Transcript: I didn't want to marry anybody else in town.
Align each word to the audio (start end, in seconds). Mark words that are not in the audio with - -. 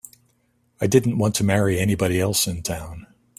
I 0.79 0.87
didn't 0.87 1.19
want 1.19 1.35
to 1.35 1.43
marry 1.43 1.77
anybody 1.77 2.19
else 2.19 2.47
in 2.47 2.63
town. 2.63 3.05